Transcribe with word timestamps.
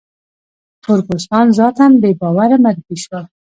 تور 0.83 0.99
پوستان 1.07 1.45
ذاتاً 1.57 1.85
بې 2.01 2.11
باوره 2.19 2.57
معرفي 2.63 2.95
شول. 3.03 3.23